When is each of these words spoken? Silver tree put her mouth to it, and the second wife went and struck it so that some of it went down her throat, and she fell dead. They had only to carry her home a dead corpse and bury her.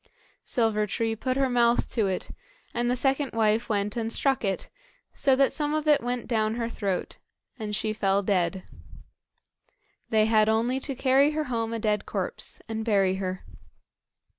Silver 0.45 0.87
tree 0.87 1.15
put 1.15 1.37
her 1.37 1.47
mouth 1.47 1.87
to 1.91 2.07
it, 2.07 2.29
and 2.73 2.89
the 2.89 2.95
second 2.95 3.33
wife 3.33 3.69
went 3.69 3.95
and 3.95 4.11
struck 4.11 4.43
it 4.43 4.67
so 5.13 5.35
that 5.35 5.53
some 5.53 5.75
of 5.75 5.87
it 5.87 6.01
went 6.01 6.25
down 6.25 6.55
her 6.55 6.67
throat, 6.67 7.19
and 7.59 7.75
she 7.75 7.93
fell 7.93 8.23
dead. 8.23 8.63
They 10.09 10.25
had 10.25 10.49
only 10.49 10.79
to 10.79 10.95
carry 10.95 11.29
her 11.33 11.43
home 11.43 11.71
a 11.71 11.77
dead 11.77 12.07
corpse 12.07 12.59
and 12.67 12.83
bury 12.83 13.17
her. 13.17 13.45